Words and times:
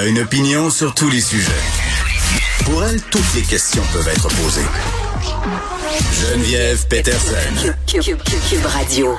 A 0.00 0.06
une 0.06 0.18
opinion 0.20 0.70
sur 0.70 0.94
tous 0.94 1.10
les 1.10 1.20
sujets. 1.20 1.50
Pour 2.64 2.82
elle, 2.84 3.00
toutes 3.10 3.34
les 3.34 3.42
questions 3.42 3.82
peuvent 3.92 4.08
être 4.08 4.28
posées. 4.28 4.64
Geneviève 6.32 6.86
Peterson. 6.88 7.72
Cube, 7.86 8.02
Cube- 8.02 8.18
Cube 8.48 8.66
Radio. 8.66 9.14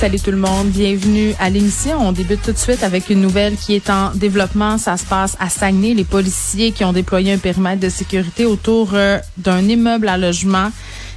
Salut 0.00 0.20
tout 0.20 0.30
le 0.30 0.36
monde, 0.38 0.68
bienvenue 0.68 1.34
à 1.38 1.50
l'émission. 1.50 1.98
On 2.00 2.12
débute 2.12 2.42
tout 2.42 2.52
de 2.52 2.58
suite 2.58 2.82
avec 2.82 3.10
une 3.10 3.20
nouvelle 3.20 3.56
qui 3.56 3.74
est 3.74 3.90
en 3.90 4.10
développement. 4.14 4.78
Ça 4.78 4.96
se 4.96 5.04
passe 5.04 5.36
à 5.38 5.48
Saguenay. 5.50 5.94
Les 5.94 6.04
policiers 6.04 6.72
qui 6.72 6.84
ont 6.84 6.92
déployé 6.92 7.32
un 7.32 7.38
périmètre 7.38 7.80
de 7.80 7.88
sécurité 7.88 8.44
autour 8.46 8.90
euh, 8.94 9.18
d'un 9.36 9.60
immeuble 9.68 10.08
à 10.08 10.16
logement 10.18 10.70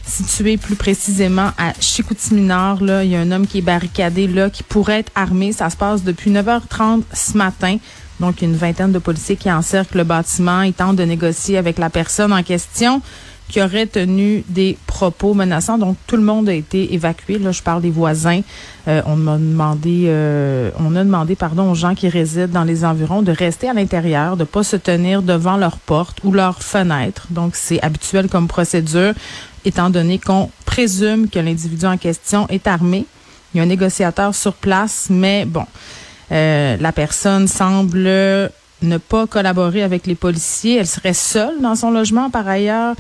situé 0.08 0.58
plus 0.58 0.76
précisément 0.76 1.52
à 1.58 1.74
Chicoutimi-Nord. 1.80 2.84
Là, 2.84 3.04
il 3.04 3.12
y 3.12 3.16
a 3.16 3.20
un 3.20 3.32
homme 3.32 3.46
qui 3.46 3.60
est 3.60 3.62
barricadé 3.62 4.28
là, 4.28 4.50
qui 4.50 4.64
pourrait 4.64 5.00
être 5.00 5.12
armé. 5.16 5.52
Ça 5.52 5.70
se 5.70 5.78
passe 5.78 6.04
depuis 6.04 6.32
9h30 6.32 7.04
ce 7.14 7.38
matin. 7.38 7.78
Donc, 8.20 8.42
une 8.42 8.56
vingtaine 8.56 8.92
de 8.92 9.00
policiers 9.00 9.36
qui 9.36 9.52
encerclent 9.52 9.98
le 9.98 10.04
bâtiment. 10.04 10.62
Ils 10.62 10.74
tentent 10.74 10.96
de 10.96 11.04
négocier 11.04 11.58
avec 11.58 11.78
la 11.78 11.90
personne 11.90 12.34
en 12.34 12.42
question 12.42 13.02
qui 13.50 13.62
aurait 13.62 13.86
tenu 13.86 14.44
des 14.50 14.78
propos 14.88 15.34
menaçants. 15.34 15.78
Donc, 15.78 15.96
tout 16.06 16.18
le 16.18 16.24
monde 16.24 16.50
a 16.50 16.54
été 16.54 16.94
évacué. 16.94 17.38
Là, 17.38 17.52
je 17.52 17.62
parle 17.62 17.82
des 17.82 17.90
voisins. 17.90 18.42
Euh, 18.88 19.02
on 19.06 19.16
m'a 19.16 19.38
demandé, 19.38 20.06
euh, 20.08 20.70
on 20.80 20.96
a 20.96 21.04
demandé, 21.04 21.36
pardon, 21.36 21.72
aux 21.72 21.76
gens 21.76 21.96
qui 21.96 22.10
résident 22.10 22.52
dans 22.52 22.64
les 22.64 22.84
environs 22.84 23.22
de 23.22 23.32
rester 23.32 23.70
à 23.70 23.74
l'intérieur, 23.74 24.36
de 24.36 24.44
pas 24.44 24.64
se 24.64 24.76
tenir 24.76 25.22
devant 25.22 25.58
leur 25.58 25.78
porte 25.78 26.20
ou 26.24 26.32
leur 26.32 26.62
fenêtre. 26.62 27.28
Donc, 27.30 27.56
c'est 27.56 27.82
habituel 27.82 28.28
comme 28.28 28.48
procédure, 28.48 29.14
étant 29.68 29.90
donné 29.90 30.18
qu'on 30.18 30.50
présume 30.66 31.30
que 31.30 31.40
l'individu 31.40 31.86
en 31.86 31.98
question 31.98 32.48
est 32.48 32.68
armé. 32.68 33.06
Il 33.54 33.58
y 33.58 33.60
a 33.60 33.64
un 33.64 33.68
négociateur 33.68 34.34
sur 34.34 34.54
place, 34.54 35.08
mais 35.10 35.46
bon, 35.46 35.66
euh, 36.32 36.78
la 36.80 36.92
personne 36.94 37.48
semble 37.48 38.04
ne 38.82 38.98
pas 38.98 39.28
collaborer 39.28 39.84
avec 39.84 40.08
les 40.08 40.16
policiers. 40.16 40.78
Elle 40.78 40.88
serait 40.88 41.14
seule 41.14 41.62
dans 41.62 41.76
son 41.76 41.92
logement 41.92 42.30
par 42.30 42.48
ailleurs 42.48 42.96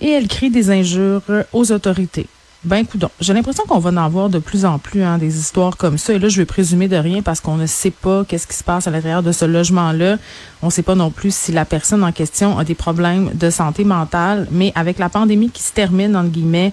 et 0.00 0.10
elle 0.10 0.26
crie 0.26 0.50
des 0.50 0.70
injures 0.70 1.22
aux 1.52 1.70
autorités. 1.70 2.26
Ben, 2.64 2.84
coudon. 2.84 3.08
J'ai 3.20 3.34
l'impression 3.34 3.62
qu'on 3.68 3.78
va 3.78 3.90
en 3.90 3.96
avoir 3.96 4.28
de 4.28 4.40
plus 4.40 4.64
en 4.64 4.80
plus, 4.80 5.04
hein, 5.04 5.16
des 5.18 5.38
histoires 5.38 5.76
comme 5.76 5.96
ça. 5.96 6.14
Et 6.14 6.18
là, 6.18 6.28
je 6.28 6.38
vais 6.38 6.44
présumer 6.44 6.88
de 6.88 6.96
rien 6.96 7.22
parce 7.22 7.40
qu'on 7.40 7.56
ne 7.56 7.66
sait 7.66 7.92
pas 7.92 8.24
qu'est-ce 8.26 8.48
qui 8.48 8.56
se 8.56 8.64
passe 8.64 8.88
à 8.88 8.90
l'intérieur 8.90 9.22
de 9.22 9.30
ce 9.30 9.44
logement-là. 9.44 10.16
On 10.62 10.66
ne 10.66 10.72
sait 10.72 10.82
pas 10.82 10.96
non 10.96 11.12
plus 11.12 11.32
si 11.32 11.52
la 11.52 11.64
personne 11.64 12.02
en 12.02 12.10
question 12.10 12.58
a 12.58 12.64
des 12.64 12.74
problèmes 12.74 13.30
de 13.32 13.48
santé 13.50 13.84
mentale. 13.84 14.48
Mais 14.50 14.72
avec 14.74 14.98
la 14.98 15.08
pandémie 15.08 15.50
qui 15.50 15.62
se 15.62 15.72
termine, 15.72 16.16
entre 16.16 16.30
guillemets, 16.30 16.72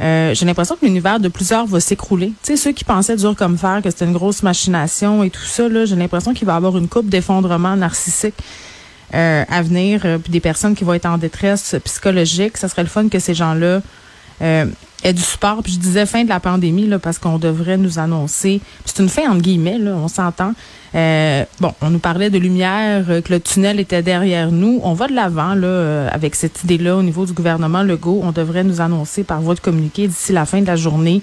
euh, 0.00 0.34
j'ai 0.34 0.46
l'impression 0.46 0.76
que 0.76 0.86
l'univers 0.86 1.18
de 1.18 1.26
plusieurs 1.26 1.66
va 1.66 1.80
s'écrouler. 1.80 2.28
Tu 2.44 2.52
sais, 2.52 2.56
ceux 2.56 2.72
qui 2.72 2.84
pensaient 2.84 3.16
dur 3.16 3.34
comme 3.34 3.58
fer, 3.58 3.80
que 3.82 3.90
c'était 3.90 4.04
une 4.04 4.12
grosse 4.12 4.44
machination 4.44 5.24
et 5.24 5.30
tout 5.30 5.42
ça, 5.44 5.68
là, 5.68 5.84
j'ai 5.84 5.96
l'impression 5.96 6.32
qu'il 6.32 6.46
va 6.46 6.52
y 6.52 6.56
avoir 6.56 6.76
une 6.78 6.88
coupe 6.88 7.08
d'effondrement 7.08 7.74
narcissique 7.74 8.36
euh, 9.14 9.44
à 9.48 9.62
venir, 9.62 10.02
euh, 10.04 10.18
puis 10.18 10.30
des 10.30 10.40
personnes 10.40 10.76
qui 10.76 10.84
vont 10.84 10.94
être 10.94 11.06
en 11.06 11.18
détresse 11.18 11.74
psychologique. 11.84 12.56
Ça 12.56 12.68
serait 12.68 12.82
le 12.82 12.88
fun 12.88 13.08
que 13.08 13.18
ces 13.18 13.34
gens-là 13.34 13.80
euh, 14.42 14.66
aient 15.04 15.12
du 15.12 15.22
support. 15.22 15.62
Puis 15.62 15.74
je 15.74 15.78
disais 15.78 16.06
fin 16.06 16.24
de 16.24 16.28
la 16.28 16.40
pandémie, 16.40 16.86
là, 16.86 16.98
parce 16.98 17.18
qu'on 17.18 17.38
devrait 17.38 17.76
nous 17.76 17.98
annoncer. 17.98 18.60
C'est 18.84 19.00
une 19.00 19.08
fin 19.08 19.30
entre 19.30 19.42
guillemets, 19.42 19.78
là, 19.78 19.92
on 19.92 20.08
s'entend. 20.08 20.52
Euh, 20.94 21.44
bon, 21.60 21.72
on 21.80 21.90
nous 21.90 21.98
parlait 21.98 22.30
de 22.30 22.38
lumière, 22.38 23.04
euh, 23.08 23.20
que 23.20 23.32
le 23.32 23.40
tunnel 23.40 23.80
était 23.80 24.02
derrière 24.02 24.50
nous. 24.50 24.80
On 24.82 24.94
va 24.94 25.08
de 25.08 25.14
l'avant 25.14 25.54
là 25.54 25.66
euh, 25.66 26.08
avec 26.10 26.34
cette 26.34 26.64
idée-là 26.64 26.96
au 26.96 27.02
niveau 27.02 27.26
du 27.26 27.32
gouvernement 27.32 27.82
Legault. 27.82 28.20
On 28.22 28.32
devrait 28.32 28.64
nous 28.64 28.80
annoncer 28.80 29.24
par 29.24 29.40
voie 29.40 29.54
de 29.54 29.60
communiqué 29.60 30.08
d'ici 30.08 30.32
la 30.32 30.46
fin 30.46 30.60
de 30.60 30.66
la 30.66 30.76
journée 30.76 31.20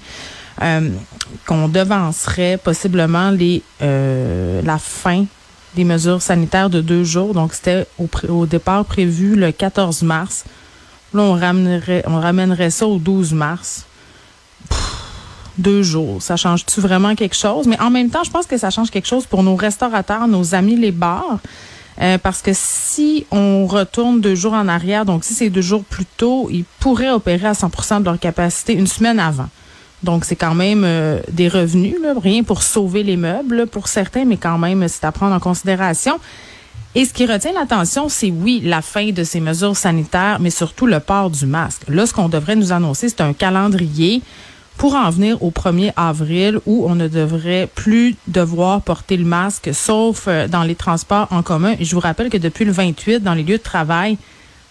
euh, 0.61 0.89
qu'on 1.47 1.67
devancerait 1.67 2.57
possiblement 2.57 3.31
les 3.31 3.63
la 3.79 4.77
fin 4.77 5.25
des 5.75 5.85
mesures 5.85 6.21
sanitaires 6.21 6.69
de 6.69 6.81
deux 6.81 7.05
jours. 7.05 7.33
Donc, 7.33 7.53
c'était 7.53 7.85
au 8.27 8.45
départ 8.45 8.83
prévu 8.83 9.35
le 9.35 9.51
14 9.51 10.03
mars. 10.03 10.43
Là, 11.13 11.21
on 11.23 12.19
ramènerait, 12.19 12.69
ça 12.69 12.87
au 12.87 12.97
12 12.97 13.33
mars. 13.33 13.85
Deux 15.57 15.83
jours. 15.83 16.21
Ça 16.21 16.37
change-tu 16.37 16.79
vraiment 16.79 17.15
quelque 17.15 17.35
chose? 17.35 17.67
Mais 17.67 17.79
en 17.79 17.89
même 17.89 18.09
temps, 18.09 18.23
je 18.23 18.31
pense 18.31 18.45
que 18.45 18.57
ça 18.57 18.69
change 18.69 18.89
quelque 18.89 19.07
chose 19.07 19.25
pour 19.25 19.43
nos 19.43 19.55
restaurateurs, 19.55 20.27
nos 20.27 20.55
amis 20.55 20.75
les 20.75 20.91
bars. 20.91 21.39
Euh, 22.01 22.17
parce 22.17 22.41
que 22.41 22.51
si 22.53 23.25
on 23.31 23.67
retourne 23.67 24.21
deux 24.21 24.33
jours 24.33 24.53
en 24.53 24.67
arrière, 24.67 25.05
donc 25.05 25.23
si 25.25 25.33
c'est 25.33 25.49
deux 25.49 25.61
jours 25.61 25.83
plus 25.83 26.05
tôt, 26.05 26.47
ils 26.49 26.63
pourraient 26.79 27.11
opérer 27.11 27.47
à 27.47 27.51
100% 27.51 27.99
de 27.99 28.05
leur 28.05 28.17
capacité 28.17 28.73
une 28.73 28.87
semaine 28.87 29.19
avant. 29.19 29.49
Donc, 30.03 30.25
c'est 30.25 30.35
quand 30.35 30.55
même 30.55 30.83
euh, 30.83 31.19
des 31.31 31.47
revenus, 31.47 31.95
rien 32.21 32.43
pour 32.43 32.63
sauver 32.63 33.03
les 33.03 33.17
meubles 33.17 33.67
pour 33.67 33.87
certains, 33.87 34.25
mais 34.25 34.37
quand 34.37 34.57
même, 34.57 34.87
c'est 34.87 35.05
à 35.05 35.11
prendre 35.11 35.35
en 35.35 35.39
considération. 35.39 36.19
Et 36.93 37.05
ce 37.05 37.13
qui 37.13 37.25
retient 37.25 37.53
l'attention, 37.53 38.09
c'est 38.09 38.31
oui, 38.31 38.61
la 38.65 38.81
fin 38.81 39.11
de 39.11 39.23
ces 39.23 39.39
mesures 39.39 39.77
sanitaires, 39.77 40.39
mais 40.41 40.49
surtout 40.49 40.87
le 40.87 40.99
port 40.99 41.29
du 41.29 41.45
masque. 41.45 41.83
Là, 41.87 42.05
ce 42.05 42.13
qu'on 42.13 42.27
devrait 42.27 42.57
nous 42.57 42.73
annoncer, 42.73 43.07
c'est 43.07 43.21
un 43.21 43.31
calendrier 43.31 44.21
pour 44.75 44.95
en 44.95 45.09
venir 45.09 45.41
au 45.41 45.51
1er 45.51 45.93
avril 45.95 46.59
où 46.65 46.85
on 46.89 46.95
ne 46.95 47.07
devrait 47.07 47.69
plus 47.73 48.15
devoir 48.27 48.81
porter 48.81 49.15
le 49.15 49.23
masque, 49.23 49.69
sauf 49.73 50.25
euh, 50.27 50.47
dans 50.49 50.63
les 50.63 50.75
transports 50.75 51.27
en 51.31 51.43
commun. 51.43 51.75
Je 51.79 51.95
vous 51.95 52.01
rappelle 52.01 52.29
que 52.29 52.37
depuis 52.37 52.65
le 52.65 52.73
28, 52.73 53.19
dans 53.21 53.35
les 53.35 53.43
lieux 53.43 53.57
de 53.57 53.63
travail, 53.63 54.17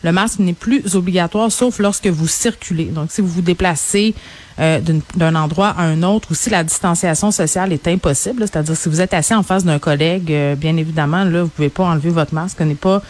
le 0.02 0.12
masque 0.12 0.38
n'est 0.38 0.54
plus 0.54 0.94
obligatoire, 0.94 1.52
sauf 1.52 1.78
lorsque 1.78 2.06
vous 2.06 2.28
circulez. 2.28 2.86
Donc, 2.86 3.10
si 3.10 3.20
vous 3.20 3.28
vous 3.28 3.42
déplacez 3.42 4.14
euh, 4.58 4.80
d'un 5.14 5.34
endroit 5.34 5.68
à 5.68 5.82
un 5.82 6.02
autre 6.02 6.28
ou 6.30 6.34
si 6.34 6.50
la 6.50 6.64
distanciation 6.64 7.30
sociale 7.30 7.72
est 7.72 7.86
impossible, 7.86 8.42
c'est-à-dire 8.42 8.76
si 8.76 8.88
vous 8.88 9.00
êtes 9.00 9.14
assis 9.14 9.34
en 9.34 9.42
face 9.42 9.64
d'un 9.64 9.78
collègue, 9.78 10.32
euh, 10.32 10.54
bien 10.54 10.76
évidemment, 10.76 11.24
là, 11.24 11.42
vous 11.42 11.48
pouvez 11.48 11.68
pas 11.68 11.84
enlever 11.84 12.10
votre 12.10 12.34
masque, 12.34 12.56
ce 12.58 12.64
n'est 12.64 12.74
pas 12.74 13.02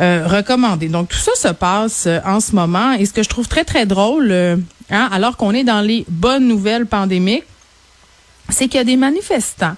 euh, 0.00 0.26
recommandé. 0.26 0.88
Donc, 0.88 1.08
tout 1.08 1.18
ça 1.18 1.34
se 1.36 1.52
passe 1.54 2.06
euh, 2.08 2.18
en 2.24 2.40
ce 2.40 2.52
moment. 2.56 2.94
Et 2.94 3.06
ce 3.06 3.12
que 3.12 3.22
je 3.22 3.28
trouve 3.28 3.46
très, 3.46 3.64
très 3.64 3.86
drôle, 3.86 4.32
euh, 4.32 4.56
hein, 4.90 5.08
alors 5.12 5.36
qu'on 5.36 5.52
est 5.52 5.62
dans 5.62 5.80
les 5.80 6.04
bonnes 6.08 6.48
nouvelles 6.48 6.86
pandémiques, 6.86 7.44
c'est 8.48 8.66
qu'il 8.66 8.78
y 8.78 8.80
a 8.80 8.84
des 8.84 8.96
manifestants 8.96 9.76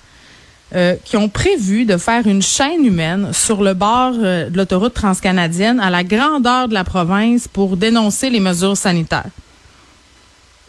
euh, 0.75 0.97
qui 1.05 1.17
ont 1.17 1.29
prévu 1.29 1.85
de 1.85 1.97
faire 1.97 2.27
une 2.27 2.43
chaîne 2.43 2.85
humaine 2.85 3.33
sur 3.33 3.63
le 3.63 3.73
bord 3.73 4.15
euh, 4.17 4.51
de 4.51 4.57
l'autoroute 4.57 4.95
transcanadienne 4.95 5.79
à 5.79 5.91
la 5.91 6.03
grandeur 6.03 6.67
de 6.67 6.75
la 6.75 6.83
province 6.83 7.47
pour 7.47 7.77
dénoncer 7.77 8.31
les 8.31 8.41
mesures 8.41 8.77
sanitaires. 8.77 9.31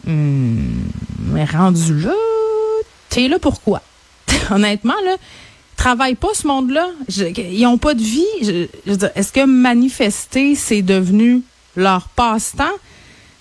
Hmm, 0.06 0.84
mais 1.18 1.44
rendu 1.44 2.00
là, 2.00 2.14
t'es 3.08 3.26
là 3.26 3.40
pourquoi? 3.40 3.82
Honnêtement, 4.52 4.94
là, 5.04 5.16
travaille 5.76 6.14
pas 6.14 6.28
ce 6.32 6.46
monde-là. 6.46 6.90
Ils 7.08 7.66
ont 7.66 7.78
pas 7.78 7.94
de 7.94 8.02
vie. 8.02 8.70
Est-ce 8.86 9.32
que 9.32 9.44
manifester, 9.44 10.54
c'est 10.54 10.82
devenu 10.82 11.42
leur 11.74 12.08
passe-temps? 12.10 12.64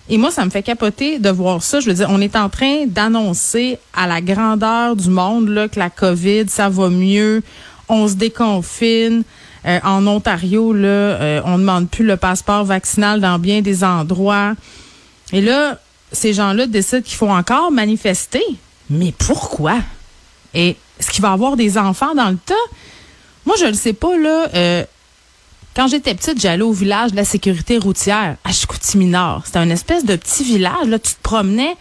Et 0.10 0.18
moi, 0.18 0.32
ça 0.32 0.46
me 0.46 0.50
fait 0.50 0.64
capoter 0.64 1.20
de 1.20 1.30
voir 1.30 1.62
ça. 1.62 1.80
Je 1.80 1.88
veux 1.88 1.94
dire, 1.94 2.08
on 2.10 2.22
est 2.22 2.36
en 2.36 2.50
train 2.50 2.86
d'annoncer 2.86 3.78
à 3.94 4.08
la 4.08 4.22
grandeur 4.22 4.96
du 4.96 5.10
monde 5.10 5.50
là, 5.50 5.68
que 5.68 5.80
la 5.80 5.90
COVID, 5.90 6.46
ça 6.48 6.70
va 6.70 6.90
mieux. 6.90 7.44
On 7.90 8.08
se 8.08 8.14
déconfine. 8.14 9.24
Euh, 9.66 9.80
en 9.84 10.08
Ontario, 10.08 10.72
là, 10.72 10.88
euh, 10.88 11.42
on 11.44 11.58
ne 11.58 11.60
demande 11.60 11.90
plus 11.90 12.06
le 12.06 12.16
passeport 12.16 12.64
vaccinal 12.64 13.20
dans 13.20 13.38
bien 13.38 13.62
des 13.62 13.84
endroits. 13.84 14.54
Et 15.34 15.42
là, 15.42 15.78
ces 16.14 16.34
gens-là 16.34 16.68
décident 16.68 17.02
qu'il 17.02 17.18
faut 17.18 17.30
encore 17.30 17.72
manifester. 17.72 18.44
Mais 18.90 19.14
pourquoi? 19.18 19.76
Et 20.54 20.78
est-ce 21.00 21.12
qu'il 21.12 21.22
va 21.22 21.34
avoir 21.34 21.58
des 21.58 21.78
enfants 21.78 22.16
dans 22.16 22.30
le 22.30 22.38
tas? 22.38 22.54
Moi, 23.46 23.56
je 23.60 23.66
ne 23.66 23.74
sais 23.74 23.94
pas, 23.94 24.18
là. 24.18 24.48
Euh, 24.54 24.86
quand 25.78 25.88
j'étais 25.88 26.16
petite, 26.16 26.42
j'allais 26.42 26.64
au 26.64 26.72
village 26.72 27.12
de 27.12 27.16
la 27.16 27.24
sécurité 27.24 27.78
routière, 27.78 28.36
à 28.44 28.52
Chicoutimi-Nord. 28.52 29.44
C'était 29.46 29.60
un 29.60 29.70
espèce 29.70 30.06
de 30.06 30.16
petit 30.16 30.44
village. 30.44 30.88
Là, 30.88 30.98
tu 30.98 31.14
te 31.14 31.22
promenais 31.22 31.76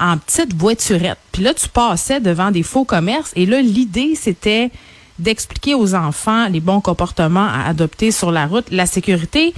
en 0.00 0.18
petite 0.18 0.54
voiturette. 0.54 1.18
Puis 1.30 1.44
là, 1.44 1.54
tu 1.54 1.68
passais 1.68 2.18
devant 2.18 2.50
des 2.50 2.64
faux 2.64 2.84
commerces. 2.84 3.30
Et 3.36 3.46
là, 3.46 3.62
l'idée, 3.62 4.16
c'était 4.20 4.72
d'expliquer 5.20 5.76
aux 5.76 5.94
enfants 5.94 6.48
les 6.48 6.58
bons 6.58 6.80
comportements 6.80 7.46
à 7.46 7.68
adopter 7.68 8.10
sur 8.10 8.32
la 8.32 8.48
route, 8.48 8.66
la 8.72 8.86
sécurité. 8.86 9.54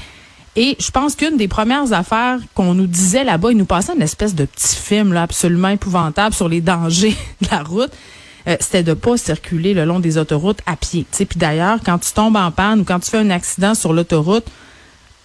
Et 0.57 0.77
je 0.79 0.91
pense 0.91 1.15
qu'une 1.15 1.39
des 1.39 1.49
premières 1.49 1.95
affaires 1.95 2.39
qu'on 2.55 2.75
nous 2.75 2.87
disait 2.87 3.25
là-bas, 3.25 3.53
ils 3.53 3.57
nous 3.57 3.65
passaient 3.65 3.95
une 3.95 4.03
espèce 4.03 4.35
de 4.35 4.45
petit 4.45 4.77
film 4.77 5.15
là, 5.15 5.23
absolument 5.23 5.69
épouvantable 5.69 6.35
sur 6.35 6.51
les 6.51 6.61
dangers 6.61 7.17
de 7.41 7.49
la 7.51 7.63
route. 7.63 7.93
Euh, 8.49 8.57
c'était 8.61 8.83
de 8.83 8.95
pas 8.95 9.17
circuler 9.17 9.75
le 9.75 9.85
long 9.85 10.01
des 10.01 10.19
autoroutes 10.19 10.61
à 10.67 10.77
pied. 10.77 11.07
Puis 11.13 11.27
d'ailleurs, 11.37 11.79
quand 11.85 11.99
tu 11.99 12.13
tombes 12.13 12.37
en 12.37 12.51
panne 12.51 12.81
ou 12.81 12.85
quand 12.85 13.01
tu 13.01 13.11
fais 13.11 13.19
un 13.19 13.31
accident 13.31 13.75
sur 13.75 13.93
l'autoroute, 13.93 14.47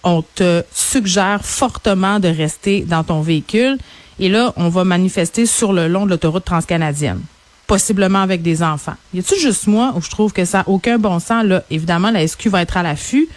on 0.04 0.22
te 0.22 0.62
suggère 0.72 1.44
fortement 1.44 2.20
de 2.20 2.28
rester 2.28 2.82
dans 2.82 3.02
ton 3.04 3.20
véhicule. 3.20 3.78
Et 4.18 4.28
là, 4.28 4.52
on 4.56 4.68
va 4.68 4.84
manifester 4.84 5.46
sur 5.46 5.72
le 5.72 5.88
long 5.88 6.04
de 6.04 6.10
l'autoroute 6.10 6.44
transcanadienne, 6.44 7.20
possiblement 7.66 8.20
avec 8.20 8.42
des 8.42 8.62
enfants. 8.62 8.94
Y 9.12 9.18
a-t-il 9.18 9.40
juste 9.40 9.66
moi 9.66 9.92
où 9.96 10.00
je 10.00 10.08
trouve 10.08 10.32
que 10.32 10.44
ça 10.44 10.58
n'a 10.58 10.68
aucun 10.68 10.98
bon 10.98 11.18
sens? 11.18 11.44
Là, 11.44 11.64
évidemment, 11.70 12.10
la 12.10 12.26
SQ 12.26 12.48
va 12.48 12.62
être 12.62 12.76
à 12.76 12.82
l'affût, 12.82 13.28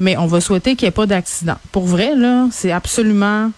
mais 0.00 0.16
on 0.16 0.26
va 0.26 0.40
souhaiter 0.40 0.76
qu'il 0.76 0.86
n'y 0.86 0.88
ait 0.88 0.92
pas 0.92 1.06
d'accident. 1.06 1.56
Pour 1.72 1.86
vrai, 1.86 2.14
là, 2.16 2.48
c'est 2.50 2.72
absolument 2.72 3.50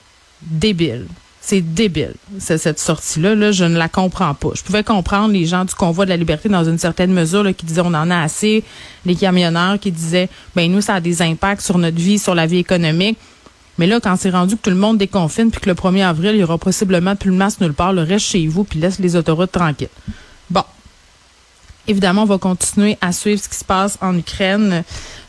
débile. 0.43 1.07
C'est 1.49 1.61
débile, 1.61 2.15
cette 2.41 2.81
sortie-là. 2.81 3.37
Là, 3.37 3.53
je 3.53 3.65
ne 3.65 3.79
la 3.79 3.89
comprends 3.89 4.35
pas. 4.35 4.49
Je 4.57 4.65
pouvais 4.65 4.83
comprendre 4.83 5.33
les 5.33 5.47
gens 5.47 5.65
du 5.65 5.77
convoi 5.77 6.05
de 6.05 6.11
la 6.11 6.17
liberté 6.17 6.49
dans 6.49 6.65
une 6.65 6.77
certaine 6.77 7.13
mesure 7.13 7.45
qui 7.55 7.65
disaient 7.65 7.83
on 7.85 7.95
en 7.95 8.11
a 8.11 8.19
assez, 8.19 8.65
les 9.05 9.15
camionneurs 9.15 9.79
qui 9.79 9.93
disaient 9.93 10.29
ben 10.57 10.69
nous, 10.69 10.81
ça 10.81 10.95
a 10.95 11.01
des 11.01 11.23
impacts 11.23 11.61
sur 11.61 11.79
notre 11.79 11.99
vie, 11.99 12.19
sur 12.19 12.35
la 12.35 12.47
vie 12.47 12.59
économique. 12.59 13.17
Mais 13.79 13.87
là, 13.87 14.01
quand 14.01 14.17
c'est 14.17 14.31
rendu 14.31 14.57
que 14.57 14.63
tout 14.63 14.71
le 14.71 14.77
monde 14.77 14.99
déconfine, 14.99 15.53
puis 15.53 15.61
que 15.61 15.69
le 15.69 15.77
1er 15.77 16.05
avril, 16.07 16.33
il 16.35 16.41
y 16.41 16.43
aura 16.43 16.59
possiblement 16.59 17.15
plus 17.15 17.31
de 17.31 17.37
masse 17.37 17.61
nulle 17.61 17.75
part, 17.75 17.93
le 17.93 18.03
reste 18.03 18.27
chez 18.27 18.45
vous, 18.49 18.65
puis 18.65 18.81
laisse 18.81 18.99
les 18.99 19.15
autoroutes 19.15 19.53
tranquilles. 19.53 19.87
Évidemment, 21.89 22.23
on 22.23 22.27
va 22.27 22.39
continuer 22.39 22.99
à 23.01 23.13
suivre 23.13 23.41
ce 23.41 23.49
qui 23.49 23.57
se 23.57 23.65
passe 23.65 23.97
en 24.01 24.17
Ukraine. 24.17 24.83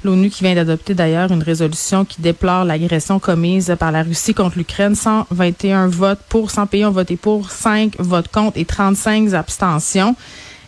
L'ONU 0.03 0.29
qui 0.31 0.43
vient 0.43 0.55
d'adopter 0.55 0.95
d'ailleurs 0.95 1.31
une 1.31 1.43
résolution 1.43 2.03
qui 2.03 2.19
déplore 2.19 2.65
l'agression 2.65 3.19
commise 3.19 3.75
par 3.79 3.91
la 3.91 4.01
Russie 4.01 4.33
contre 4.33 4.57
l'Ukraine. 4.57 4.95
121 4.95 5.87
votes 5.87 6.19
pour, 6.29 6.49
100 6.49 6.65
pays 6.67 6.85
ont 6.85 6.91
voté 6.91 7.15
pour, 7.15 7.51
5 7.51 7.99
votes 7.99 8.29
contre 8.29 8.57
et 8.57 8.65
35 8.65 9.33
abstentions. 9.33 10.15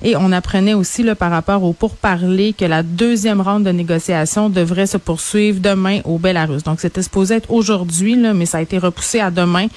Et 0.02 0.16
on 0.16 0.32
apprenait 0.32 0.76
aussi 0.76 1.04
là, 1.04 1.16
par 1.16 1.32
rapport 1.32 1.64
au 1.64 1.74
pourparlers 1.74 2.54
que 2.54 2.66
la 2.66 2.84
deuxième 2.84 3.42
ronde 3.42 3.64
de 3.64 3.72
négociation 3.72 4.50
devrait 4.50 4.88
se 4.88 4.98
poursuivre 4.98 5.60
demain 5.60 6.02
au 6.06 6.20
Belarus. 6.20 6.64
Donc 6.64 6.80
c'était 6.80 7.04
supposé 7.04 7.36
être 7.36 7.52
aujourd'hui, 7.52 8.16
mais 8.16 8.46
ça 8.46 8.60
a 8.60 8.62
été 8.62 8.78
repoussé 8.78 9.20
à 9.20 9.32
demain. 9.32 9.68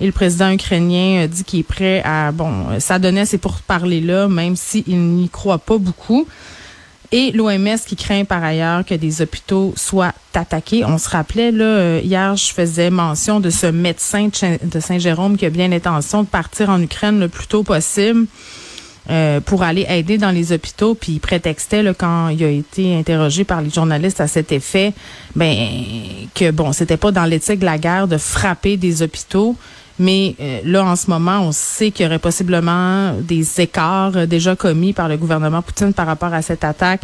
Et 0.00 0.06
le 0.06 0.12
président 0.12 0.50
ukrainien 0.50 1.26
dit 1.26 1.44
qu'il 1.44 1.60
est 1.60 1.62
prêt 1.62 2.02
à, 2.04 2.32
bon, 2.32 2.80
s'adonner 2.80 3.26
c'est 3.26 3.38
pour 3.38 3.58
parler 3.58 4.00
là, 4.00 4.28
même 4.28 4.56
s'il 4.56 4.98
n'y 4.98 5.28
croit 5.28 5.58
pas 5.58 5.78
beaucoup. 5.78 6.26
Et 7.12 7.30
l'OMS 7.30 7.78
qui 7.86 7.94
craint 7.94 8.24
par 8.24 8.42
ailleurs 8.42 8.84
que 8.84 8.94
des 8.94 9.22
hôpitaux 9.22 9.72
soient 9.76 10.12
attaqués. 10.34 10.84
On 10.84 10.98
se 10.98 11.08
rappelait, 11.08 11.52
là, 11.52 11.64
euh, 11.64 12.00
hier, 12.02 12.34
je 12.34 12.52
faisais 12.52 12.90
mention 12.90 13.38
de 13.38 13.50
ce 13.50 13.66
médecin 13.66 14.30
de 14.62 14.80
Saint-Jérôme 14.80 15.36
qui 15.36 15.46
a 15.46 15.50
bien 15.50 15.68
l'intention 15.68 16.24
de 16.24 16.28
partir 16.28 16.70
en 16.70 16.80
Ukraine 16.82 17.20
le 17.20 17.28
plus 17.28 17.46
tôt 17.46 17.62
possible. 17.62 18.26
Euh, 19.10 19.40
pour 19.40 19.62
aller 19.62 19.84
aider 19.86 20.16
dans 20.16 20.30
les 20.30 20.52
hôpitaux, 20.52 20.94
puis 20.94 21.12
il 21.12 21.20
prétextait 21.20 21.82
là, 21.82 21.92
quand 21.92 22.30
il 22.30 22.42
a 22.42 22.48
été 22.48 22.96
interrogé 22.96 23.44
par 23.44 23.60
les 23.60 23.68
journalistes 23.68 24.18
à 24.18 24.28
cet 24.28 24.50
effet, 24.50 24.94
ben 25.36 25.54
que 26.34 26.50
bon, 26.50 26.72
c'était 26.72 26.96
pas 26.96 27.12
dans 27.12 27.26
l'éthique 27.26 27.58
de 27.58 27.66
la 27.66 27.76
guerre 27.76 28.08
de 28.08 28.16
frapper 28.16 28.78
des 28.78 29.02
hôpitaux, 29.02 29.56
mais 29.98 30.34
euh, 30.40 30.60
là, 30.64 30.84
en 30.84 30.96
ce 30.96 31.08
moment, 31.08 31.40
on 31.40 31.52
sait 31.52 31.90
qu'il 31.90 32.04
y 32.04 32.06
aurait 32.06 32.18
possiblement 32.18 33.12
des 33.20 33.60
écarts 33.60 34.16
euh, 34.16 34.26
déjà 34.26 34.56
commis 34.56 34.92
par 34.92 35.08
le 35.08 35.16
gouvernement 35.16 35.62
Poutine 35.62 35.92
par 35.92 36.06
rapport 36.06 36.32
à 36.34 36.42
cette 36.42 36.64
attaque 36.64 37.02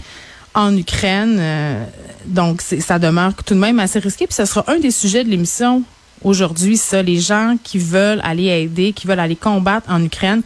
en 0.55 0.77
Ukraine. 0.77 1.37
Euh, 1.39 1.85
donc, 2.27 2.63
ça 2.63 2.99
demeure 2.99 3.35
tout 3.35 3.55
de 3.55 3.61
même 3.61 3.79
assez 3.79 4.01
risqué. 4.01 4.27
Puis 4.27 4.35
ce 4.35 4.45
sera 4.45 4.65
un 4.69 4.79
des 4.79 4.91
sujets 4.91 5.23
de 5.23 5.29
l'émission 5.29 5.83
aujourd'hui, 6.23 6.77
ça, 6.77 7.03
les 7.03 7.19
gens 7.19 7.57
qui 7.63 7.79
veulent 7.79 8.21
aller 8.25 8.47
aider, 8.47 8.93
qui 8.93 9.07
veulent 9.07 9.21
aller 9.21 9.37
combattre 9.37 9.87
en 9.91 10.03
Ukraine. 10.03 10.43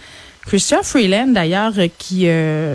Christian 0.46 0.82
Freeland, 0.82 1.29
d'ailleurs, 1.29 1.73
qui 1.99 2.29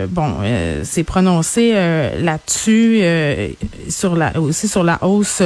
bon 0.08 0.36
s'est 0.82 1.04
prononcé 1.04 1.72
là-dessus 1.72 3.02
sur 3.88 4.16
la 4.16 4.38
aussi 4.40 4.66
sur 4.66 4.82
la 4.82 5.02
hausse 5.04 5.42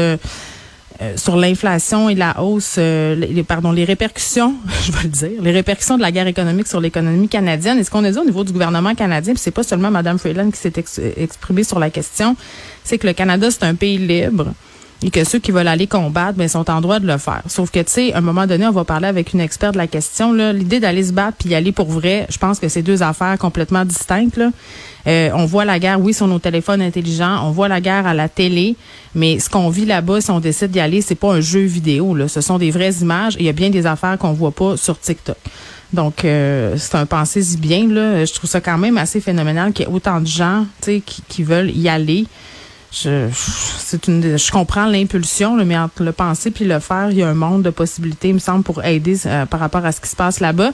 euh, 1.02 1.16
sur 1.16 1.34
l'inflation 1.34 2.08
et 2.08 2.14
la 2.14 2.40
hausse, 2.40 2.76
euh, 2.78 3.42
pardon, 3.42 3.72
les 3.72 3.82
répercussions, 3.82 4.54
je 4.84 4.92
vais 4.92 5.02
le 5.02 5.08
dire, 5.08 5.42
les 5.42 5.50
répercussions 5.50 5.96
de 5.96 6.02
la 6.02 6.12
guerre 6.12 6.28
économique 6.28 6.68
sur 6.68 6.80
l'économie 6.80 7.28
canadienne. 7.28 7.80
Et 7.80 7.84
ce 7.84 7.90
qu'on 7.90 8.04
a 8.04 8.12
dit 8.12 8.18
au 8.18 8.24
niveau 8.24 8.44
du 8.44 8.52
gouvernement 8.52 8.94
canadien, 8.94 9.34
puis 9.34 9.42
c'est 9.42 9.50
pas 9.50 9.64
seulement 9.64 9.90
Mme 9.90 10.20
Freeland 10.20 10.52
qui 10.52 10.60
s'est 10.60 10.72
exprimée 11.16 11.64
sur 11.64 11.80
la 11.80 11.90
question, 11.90 12.36
c'est 12.84 12.98
que 12.98 13.08
le 13.08 13.12
Canada, 13.12 13.50
c'est 13.50 13.64
un 13.64 13.74
pays 13.74 13.98
libre 13.98 14.54
et 15.04 15.10
que 15.10 15.22
ceux 15.22 15.38
qui 15.38 15.52
veulent 15.52 15.68
aller 15.68 15.86
combattre, 15.86 16.38
ben, 16.38 16.48
sont 16.48 16.70
en 16.70 16.80
droit 16.80 16.98
de 16.98 17.06
le 17.06 17.18
faire. 17.18 17.42
Sauf 17.46 17.70
que, 17.70 17.80
tu 17.80 17.92
sais, 17.92 18.12
à 18.14 18.18
un 18.18 18.20
moment 18.22 18.46
donné, 18.46 18.66
on 18.66 18.72
va 18.72 18.84
parler 18.84 19.06
avec 19.06 19.34
une 19.34 19.40
experte 19.40 19.74
de 19.74 19.78
la 19.78 19.86
question. 19.86 20.32
L'idée 20.32 20.80
d'aller 20.80 21.04
se 21.04 21.12
battre 21.12 21.36
puis 21.38 21.50
y 21.50 21.54
aller 21.54 21.72
pour 21.72 21.88
vrai, 21.88 22.26
je 22.30 22.38
pense 22.38 22.58
que 22.58 22.70
c'est 22.70 22.80
deux 22.80 23.02
affaires 23.02 23.36
complètement 23.38 23.84
distinctes. 23.84 24.38
Là. 24.38 24.50
Euh, 25.06 25.28
on 25.34 25.44
voit 25.44 25.66
la 25.66 25.78
guerre, 25.78 26.00
oui, 26.00 26.14
sur 26.14 26.26
nos 26.26 26.38
téléphones 26.38 26.80
intelligents. 26.80 27.46
On 27.46 27.50
voit 27.50 27.68
la 27.68 27.82
guerre 27.82 28.06
à 28.06 28.14
la 28.14 28.30
télé. 28.30 28.76
Mais 29.14 29.38
ce 29.40 29.50
qu'on 29.50 29.68
vit 29.68 29.84
là-bas, 29.84 30.22
si 30.22 30.30
on 30.30 30.40
décide 30.40 30.70
d'y 30.70 30.80
aller, 30.80 31.02
c'est 31.02 31.14
pas 31.14 31.34
un 31.34 31.40
jeu 31.42 31.60
vidéo. 31.60 32.14
Là. 32.14 32.26
Ce 32.26 32.40
sont 32.40 32.56
des 32.56 32.70
vraies 32.70 32.94
images. 33.02 33.36
Il 33.38 33.44
y 33.44 33.50
a 33.50 33.52
bien 33.52 33.68
des 33.68 33.84
affaires 33.84 34.16
qu'on 34.16 34.32
voit 34.32 34.52
pas 34.52 34.78
sur 34.78 34.98
TikTok. 34.98 35.36
Donc, 35.92 36.24
euh, 36.24 36.76
c'est 36.78 36.94
un 36.94 37.04
pensée-y 37.04 37.58
bien. 37.58 37.86
Là. 37.88 38.24
Je 38.24 38.32
trouve 38.32 38.48
ça 38.48 38.62
quand 38.62 38.78
même 38.78 38.96
assez 38.96 39.20
phénoménal 39.20 39.74
qu'il 39.74 39.86
y 39.86 39.90
ait 39.90 39.92
autant 39.92 40.22
de 40.22 40.26
gens 40.26 40.64
qui, 40.80 41.02
qui 41.28 41.42
veulent 41.42 41.70
y 41.70 41.90
aller. 41.90 42.24
Je, 42.94 43.28
c'est 43.32 44.06
une, 44.06 44.38
je 44.38 44.52
comprends 44.52 44.86
l'impulsion, 44.86 45.56
mais 45.64 45.76
entre 45.76 46.04
le 46.04 46.12
penser 46.12 46.52
puis 46.52 46.64
le 46.64 46.78
faire, 46.78 47.10
il 47.10 47.18
y 47.18 47.22
a 47.22 47.28
un 47.28 47.34
monde 47.34 47.62
de 47.62 47.70
possibilités, 47.70 48.28
il 48.28 48.34
me 48.34 48.38
semble, 48.38 48.62
pour 48.62 48.84
aider 48.84 49.16
euh, 49.26 49.46
par 49.46 49.58
rapport 49.58 49.84
à 49.84 49.90
ce 49.90 50.00
qui 50.00 50.08
se 50.08 50.14
passe 50.14 50.38
là-bas. 50.38 50.70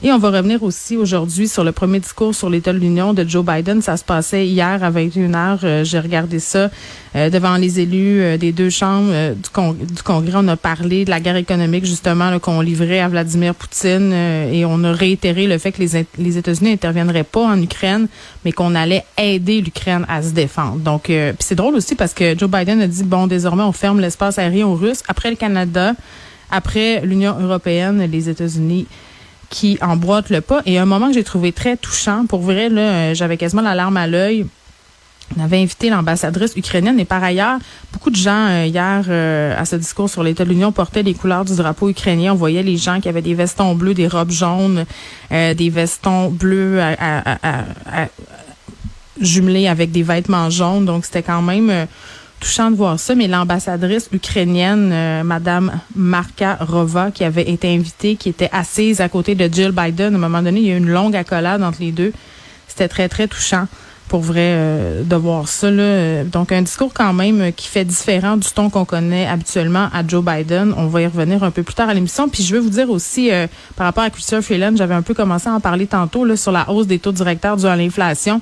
Et 0.00 0.12
on 0.12 0.18
va 0.18 0.30
revenir 0.30 0.62
aussi 0.62 0.96
aujourd'hui 0.96 1.48
sur 1.48 1.64
le 1.64 1.72
premier 1.72 1.98
discours 1.98 2.32
sur 2.32 2.48
l'État 2.48 2.72
de 2.72 2.78
l'Union 2.78 3.14
de 3.14 3.28
Joe 3.28 3.44
Biden. 3.44 3.82
Ça 3.82 3.96
se 3.96 4.04
passait 4.04 4.46
hier 4.46 4.84
à 4.84 4.92
21h. 4.92 5.58
Euh, 5.64 5.82
j'ai 5.82 5.98
regardé 5.98 6.38
ça 6.38 6.70
euh, 7.16 7.30
devant 7.30 7.56
les 7.56 7.80
élus 7.80 8.22
euh, 8.22 8.36
des 8.36 8.52
deux 8.52 8.70
chambres 8.70 9.34
du, 9.34 10.02
Congrès. 10.04 10.34
On 10.36 10.46
a 10.46 10.56
parlé 10.56 11.04
de 11.04 11.10
la 11.10 11.18
guerre 11.18 11.34
économique, 11.34 11.84
justement, 11.84 12.38
qu'on 12.38 12.60
livrait 12.60 13.00
à 13.00 13.08
Vladimir 13.08 13.56
Poutine. 13.56 14.12
et 14.12 14.64
on 14.64 14.84
a 14.84 14.92
réitéré 14.92 15.48
le 15.48 15.58
fait 15.58 15.72
que 15.72 15.82
les, 15.82 16.38
États-Unis 16.38 16.70
n'interviendraient 16.70 17.24
pas 17.24 17.46
en 17.46 17.60
Ukraine, 17.60 18.06
mais 18.44 18.52
qu'on 18.52 18.76
allait 18.76 19.04
aider 19.16 19.60
l'Ukraine 19.60 20.06
à 20.08 20.22
se 20.22 20.30
défendre. 20.30 20.76
Donc, 20.76 21.10
c'est 21.40 21.56
drôle 21.56 21.74
aussi 21.74 21.96
parce 21.96 22.14
que 22.14 22.38
Joe 22.38 22.48
Biden 22.48 22.80
a 22.80 22.86
dit, 22.86 23.02
bon, 23.02 23.26
désormais, 23.26 23.64
on 23.64 23.72
ferme 23.72 23.98
l'espace 23.98 24.38
aérien 24.38 24.68
aux 24.68 24.76
Russes. 24.76 25.02
Après 25.08 25.28
le 25.30 25.36
Canada, 25.36 25.94
après 26.52 27.00
l'Union 27.04 27.36
européenne, 27.40 28.08
les 28.08 28.28
États-Unis 28.28 28.86
qui 29.50 29.78
emboîte 29.80 30.30
le 30.30 30.40
pas. 30.40 30.62
Et 30.66 30.78
un 30.78 30.84
moment 30.84 31.08
que 31.08 31.14
j'ai 31.14 31.24
trouvé 31.24 31.52
très 31.52 31.76
touchant, 31.76 32.26
pour 32.26 32.40
vrai, 32.40 32.68
là, 32.68 32.80
euh, 32.80 33.14
j'avais 33.14 33.36
quasiment 33.36 33.62
la 33.62 33.74
larme 33.74 33.96
à 33.96 34.06
l'œil. 34.06 34.46
On 35.36 35.44
avait 35.44 35.60
invité 35.60 35.90
l'ambassadrice 35.90 36.56
ukrainienne 36.56 36.98
et 36.98 37.04
par 37.04 37.22
ailleurs, 37.22 37.58
beaucoup 37.92 38.08
de 38.08 38.16
gens 38.16 38.48
euh, 38.48 38.64
hier 38.64 39.04
euh, 39.08 39.54
à 39.58 39.66
ce 39.66 39.76
discours 39.76 40.08
sur 40.08 40.22
l'État 40.22 40.44
de 40.44 40.48
l'Union 40.48 40.72
portaient 40.72 41.02
les 41.02 41.12
couleurs 41.12 41.44
du 41.44 41.54
drapeau 41.54 41.90
ukrainien. 41.90 42.32
On 42.32 42.36
voyait 42.36 42.62
les 42.62 42.78
gens 42.78 43.00
qui 43.00 43.10
avaient 43.10 43.22
des 43.22 43.34
vestons 43.34 43.74
bleus, 43.74 43.92
des 43.92 44.08
robes 44.08 44.30
jaunes, 44.30 44.86
des 45.30 45.70
vestons 45.70 46.30
bleus 46.30 46.80
jumelés 49.20 49.68
avec 49.68 49.92
des 49.92 50.02
vêtements 50.02 50.48
jaunes. 50.48 50.86
Donc 50.86 51.04
c'était 51.04 51.22
quand 51.22 51.42
même 51.42 51.86
touchant 52.40 52.70
de 52.70 52.76
voir 52.76 52.98
ça, 52.98 53.14
mais 53.14 53.28
l'ambassadrice 53.28 54.08
ukrainienne, 54.12 54.90
euh, 54.92 55.22
Madame 55.22 55.80
Marka 55.94 56.56
Rova, 56.60 57.10
qui 57.10 57.24
avait 57.24 57.50
été 57.50 57.74
invitée, 57.74 58.16
qui 58.16 58.28
était 58.28 58.50
assise 58.52 59.00
à 59.00 59.08
côté 59.08 59.34
de 59.34 59.52
Jill 59.52 59.72
Biden, 59.72 60.14
à 60.14 60.16
un 60.16 60.20
moment 60.20 60.42
donné, 60.42 60.60
il 60.60 60.66
y 60.66 60.70
a 60.70 60.74
eu 60.74 60.78
une 60.78 60.90
longue 60.90 61.16
accolade 61.16 61.62
entre 61.62 61.80
les 61.80 61.92
deux. 61.92 62.12
C'était 62.68 62.88
très, 62.88 63.08
très 63.08 63.28
touchant 63.28 63.66
pour 64.08 64.20
vrai 64.20 65.02
de 65.04 65.16
voir 65.16 65.48
ça. 65.48 65.70
Là. 65.70 66.24
Donc 66.24 66.52
un 66.52 66.62
discours 66.62 66.92
quand 66.94 67.12
même 67.12 67.52
qui 67.52 67.68
fait 67.68 67.84
différent 67.84 68.36
du 68.36 68.48
ton 68.50 68.70
qu'on 68.70 68.84
connaît 68.84 69.26
habituellement 69.26 69.88
à 69.92 70.06
Joe 70.06 70.24
Biden. 70.24 70.74
On 70.76 70.86
va 70.86 71.02
y 71.02 71.06
revenir 71.06 71.44
un 71.44 71.50
peu 71.50 71.62
plus 71.62 71.74
tard 71.74 71.88
à 71.88 71.94
l'émission. 71.94 72.28
Puis 72.28 72.42
je 72.42 72.54
veux 72.54 72.60
vous 72.60 72.70
dire 72.70 72.90
aussi 72.90 73.30
par 73.76 73.86
rapport 73.86 74.04
à 74.04 74.10
Christopher 74.10 74.42
Freeland, 74.42 74.72
j'avais 74.76 74.94
un 74.94 75.02
peu 75.02 75.14
commencé 75.14 75.48
à 75.48 75.52
en 75.52 75.60
parler 75.60 75.86
tantôt 75.86 76.24
là, 76.24 76.36
sur 76.36 76.52
la 76.52 76.68
hausse 76.70 76.86
des 76.86 76.98
taux 76.98 77.12
directeurs 77.12 77.56
dû 77.56 77.66
à 77.66 77.76
l'inflation. 77.76 78.40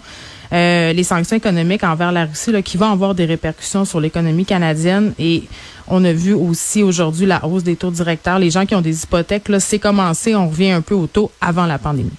Euh, 0.53 0.93
les 0.93 1.03
sanctions 1.03 1.37
économiques 1.37 1.83
envers 1.85 2.13
la 2.13 2.27
Russie 2.27 2.53
là, 2.53 2.63
qui 2.63 2.77
vont 2.77 2.91
avoir 2.91 3.15
des 3.15 3.25
répercussions 3.25 3.85
sur 3.85 4.01
l'économie 4.01 4.45
canadienne. 4.45 5.13
Et 5.19 5.45
on 5.89 6.05
a 6.05 6.13
vu 6.13 6.35
aussi 6.35 6.83
aujourd'hui 6.83 7.27
la 7.27 7.45
hausse 7.45 7.65
des 7.65 7.77
taux 7.77 7.91
directeurs. 7.91 8.39
Les 8.39 8.51
gens 8.51 8.67
qui 8.67 8.75
ont 8.75 8.81
des 8.81 9.03
hypothèques, 9.03 9.51
c'est 9.59 9.79
commencé. 9.79 10.35
On 10.35 10.49
revient 10.49 10.71
un 10.71 10.83
peu 10.83 10.95
au 10.95 11.07
taux 11.07 11.31
avant 11.41 11.67
la 11.67 11.79
pandémie. 11.79 12.11